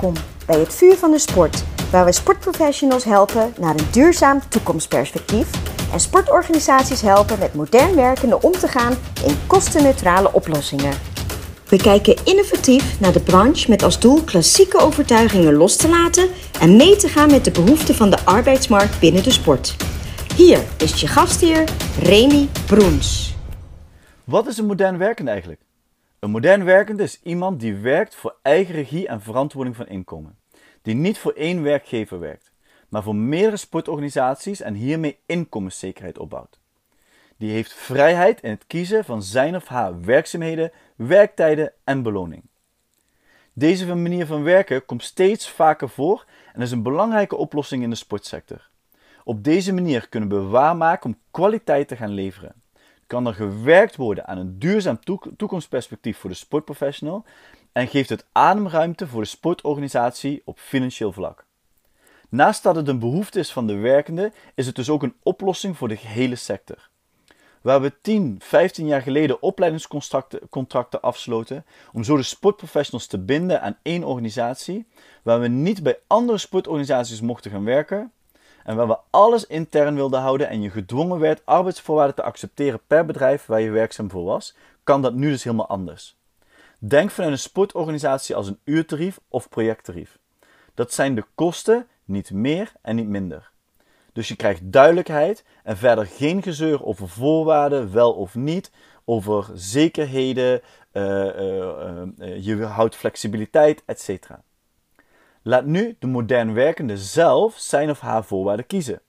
Welkom 0.00 0.24
bij 0.46 0.58
het 0.58 0.74
Vuur 0.74 0.96
van 0.96 1.10
de 1.10 1.18
Sport, 1.18 1.64
waar 1.90 2.04
we 2.04 2.12
sportprofessionals 2.12 3.04
helpen 3.04 3.52
naar 3.58 3.74
een 3.74 3.90
duurzaam 3.90 4.40
toekomstperspectief 4.48 5.50
en 5.92 6.00
sportorganisaties 6.00 7.00
helpen 7.00 7.38
met 7.38 7.54
modern 7.54 7.94
werkende 7.94 8.42
om 8.42 8.52
te 8.52 8.68
gaan 8.68 8.92
in 9.24 9.36
kostenneutrale 9.46 10.32
oplossingen. 10.32 10.92
We 11.68 11.76
kijken 11.76 12.16
innovatief 12.24 13.00
naar 13.00 13.12
de 13.12 13.20
branche 13.20 13.70
met 13.70 13.82
als 13.82 14.00
doel 14.00 14.22
klassieke 14.22 14.78
overtuigingen 14.78 15.54
los 15.54 15.76
te 15.76 15.88
laten 15.88 16.28
en 16.60 16.76
mee 16.76 16.96
te 16.96 17.08
gaan 17.08 17.30
met 17.30 17.44
de 17.44 17.50
behoeften 17.50 17.94
van 17.94 18.10
de 18.10 18.24
arbeidsmarkt 18.24 19.00
binnen 19.00 19.22
de 19.22 19.32
sport. 19.32 19.76
Hier 20.36 20.62
is 20.76 21.00
je 21.00 21.06
gastheer 21.06 21.64
Remy 22.02 22.48
Broens. 22.66 23.34
Wat 24.24 24.46
is 24.46 24.58
een 24.58 24.66
modern 24.66 24.98
werkende 24.98 25.30
eigenlijk? 25.30 25.65
Een 26.18 26.30
modern 26.30 26.64
werkende 26.64 27.02
is 27.02 27.20
iemand 27.22 27.60
die 27.60 27.74
werkt 27.74 28.14
voor 28.14 28.36
eigen 28.42 28.74
regie 28.74 29.08
en 29.08 29.20
verantwoording 29.20 29.76
van 29.76 29.86
inkomen. 29.86 30.38
Die 30.82 30.94
niet 30.94 31.18
voor 31.18 31.32
één 31.32 31.62
werkgever 31.62 32.18
werkt, 32.18 32.52
maar 32.88 33.02
voor 33.02 33.16
meerdere 33.16 33.56
sportorganisaties 33.56 34.60
en 34.60 34.74
hiermee 34.74 35.18
inkomenszekerheid 35.26 36.18
opbouwt. 36.18 36.58
Die 37.36 37.50
heeft 37.50 37.72
vrijheid 37.72 38.40
in 38.40 38.50
het 38.50 38.66
kiezen 38.66 39.04
van 39.04 39.22
zijn 39.22 39.56
of 39.56 39.66
haar 39.66 40.00
werkzaamheden, 40.00 40.72
werktijden 40.96 41.72
en 41.84 42.02
beloning. 42.02 42.42
Deze 43.52 43.94
manier 43.94 44.26
van 44.26 44.42
werken 44.42 44.84
komt 44.84 45.02
steeds 45.02 45.50
vaker 45.50 45.88
voor 45.88 46.24
en 46.52 46.60
is 46.60 46.70
een 46.70 46.82
belangrijke 46.82 47.36
oplossing 47.36 47.82
in 47.82 47.90
de 47.90 47.96
sportsector. 47.96 48.68
Op 49.24 49.44
deze 49.44 49.72
manier 49.72 50.08
kunnen 50.08 50.28
we 50.28 50.40
waarmaken 50.40 51.10
om 51.10 51.18
kwaliteit 51.30 51.88
te 51.88 51.96
gaan 51.96 52.10
leveren 52.10 52.54
kan 53.06 53.26
er 53.26 53.34
gewerkt 53.34 53.96
worden 53.96 54.26
aan 54.26 54.38
een 54.38 54.58
duurzaam 54.58 54.98
toekomstperspectief 55.36 56.18
voor 56.18 56.30
de 56.30 56.36
sportprofessional 56.36 57.24
en 57.72 57.88
geeft 57.88 58.08
het 58.08 58.26
ademruimte 58.32 59.06
voor 59.06 59.20
de 59.20 59.28
sportorganisatie 59.28 60.42
op 60.44 60.58
financieel 60.58 61.12
vlak. 61.12 61.44
Naast 62.28 62.62
dat 62.62 62.76
het 62.76 62.88
een 62.88 62.98
behoefte 62.98 63.38
is 63.38 63.52
van 63.52 63.66
de 63.66 63.74
werkende, 63.74 64.32
is 64.54 64.66
het 64.66 64.74
dus 64.74 64.88
ook 64.88 65.02
een 65.02 65.14
oplossing 65.22 65.76
voor 65.76 65.88
de 65.88 65.96
gehele 65.96 66.36
sector. 66.36 66.88
Waar 67.60 67.80
we 67.80 67.92
10, 68.00 68.36
15 68.42 68.86
jaar 68.86 69.02
geleden 69.02 69.42
opleidingscontracten 69.42 71.00
afsloten 71.00 71.64
om 71.92 72.04
zo 72.04 72.16
de 72.16 72.22
sportprofessionals 72.22 73.06
te 73.06 73.18
binden 73.18 73.62
aan 73.62 73.78
één 73.82 74.04
organisatie, 74.04 74.86
waar 75.22 75.40
we 75.40 75.48
niet 75.48 75.82
bij 75.82 75.98
andere 76.06 76.38
sportorganisaties 76.38 77.20
mochten 77.20 77.50
gaan 77.50 77.64
werken, 77.64 78.12
en 78.66 78.76
waar 78.76 78.88
we 78.88 78.98
alles 79.10 79.46
intern 79.46 79.94
wilden 79.94 80.20
houden 80.20 80.48
en 80.48 80.62
je 80.62 80.70
gedwongen 80.70 81.18
werd 81.18 81.42
arbeidsvoorwaarden 81.44 82.14
te 82.14 82.22
accepteren 82.22 82.80
per 82.86 83.04
bedrijf 83.04 83.46
waar 83.46 83.60
je 83.60 83.70
werkzaam 83.70 84.10
voor 84.10 84.24
was, 84.24 84.54
kan 84.84 85.02
dat 85.02 85.14
nu 85.14 85.30
dus 85.30 85.44
helemaal 85.44 85.68
anders. 85.68 86.16
Denk 86.78 87.10
vanuit 87.10 87.32
een 87.32 87.38
sportorganisatie 87.38 88.34
als 88.34 88.46
een 88.46 88.58
uurtarief 88.64 89.20
of 89.28 89.48
projecttarief. 89.48 90.18
Dat 90.74 90.92
zijn 90.92 91.14
de 91.14 91.24
kosten, 91.34 91.86
niet 92.04 92.30
meer 92.30 92.72
en 92.82 92.96
niet 92.96 93.08
minder. 93.08 93.50
Dus 94.12 94.28
je 94.28 94.36
krijgt 94.36 94.60
duidelijkheid 94.72 95.44
en 95.62 95.76
verder 95.76 96.06
geen 96.06 96.42
gezeur 96.42 96.84
over 96.84 97.08
voorwaarden, 97.08 97.92
wel 97.92 98.12
of 98.12 98.34
niet, 98.34 98.70
over 99.04 99.50
zekerheden, 99.54 100.60
uh, 100.92 101.02
uh, 101.02 102.02
uh, 102.18 102.44
je 102.44 102.64
houdt 102.64 102.96
flexibiliteit, 102.96 103.82
etc. 103.84 104.30
Laat 105.48 105.64
nu 105.64 105.96
de 105.98 106.06
modern 106.06 106.54
werkende 106.54 106.98
zelf 106.98 107.54
zijn 107.58 107.90
of 107.90 108.00
haar 108.00 108.24
voorwaarden 108.24 108.66
kiezen. 108.66 109.00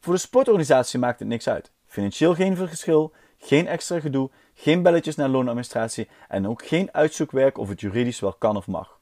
Voor 0.00 0.12
de 0.12 0.20
sportorganisatie 0.20 0.98
maakt 0.98 1.18
het 1.18 1.28
niks 1.28 1.48
uit. 1.48 1.72
Financieel 1.86 2.34
geen 2.34 2.56
verschil, 2.56 3.12
geen 3.38 3.66
extra 3.66 4.00
gedoe, 4.00 4.30
geen 4.54 4.82
belletjes 4.82 5.16
naar 5.16 5.28
loonadministratie 5.28 6.08
en 6.28 6.48
ook 6.48 6.66
geen 6.66 6.88
uitzoekwerk 6.92 7.58
of 7.58 7.68
het 7.68 7.80
juridisch 7.80 8.20
wel 8.20 8.32
kan 8.32 8.56
of 8.56 8.66
mag. 8.66 8.98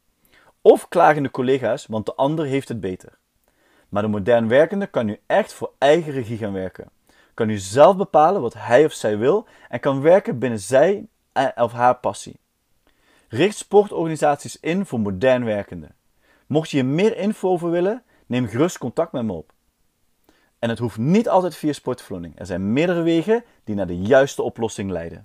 Of 0.61 0.89
klagende 0.89 1.30
collega's, 1.30 1.86
want 1.86 2.06
de 2.06 2.14
ander 2.14 2.47
heeft 2.47 2.69
het 2.69 2.80
beter. 2.80 3.19
Maar 3.89 4.02
de 4.02 4.08
modern 4.08 4.48
werkende 4.48 4.86
kan 4.86 5.06
nu 5.06 5.20
echt 5.27 5.52
voor 5.52 5.72
eigen 5.78 6.12
regie 6.12 6.39
gaan 6.39 6.52
werken. 6.52 6.91
Kan 7.35 7.46
nu 7.46 7.58
zelf 7.58 7.96
bepalen 7.96 8.40
wat 8.40 8.55
hij 8.55 8.85
of 8.85 8.92
zij 8.92 9.18
wil 9.18 9.46
en 9.68 9.80
kan 9.80 10.01
werken 10.01 10.39
binnen 10.39 10.61
zij 10.61 11.06
of 11.55 11.73
haar 11.73 11.96
passie. 11.96 12.40
Richt 13.29 13.56
sportorganisaties 13.56 14.61
in 14.61 14.86
voor 14.86 15.01
modern 15.01 15.45
werkenden. 15.45 15.95
Mocht 16.52 16.70
je 16.70 16.85
meer 16.85 17.17
info 17.17 17.48
over 17.48 17.70
willen, 17.70 18.02
neem 18.27 18.46
gerust 18.46 18.79
contact 18.79 19.13
met 19.13 19.24
me 19.24 19.33
op. 19.33 19.52
En 20.58 20.68
het 20.68 20.79
hoeft 20.79 20.98
niet 20.98 21.29
altijd 21.29 21.57
via 21.57 21.73
sportverloning. 21.73 22.39
Er 22.39 22.46
zijn 22.46 22.73
meerdere 22.73 23.02
wegen 23.02 23.45
die 23.64 23.74
naar 23.74 23.86
de 23.86 23.98
juiste 23.98 24.42
oplossing 24.42 24.91
leiden. 24.91 25.20